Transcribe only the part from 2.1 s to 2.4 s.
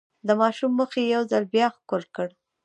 کړ.